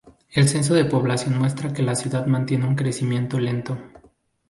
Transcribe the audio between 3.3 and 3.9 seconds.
lento.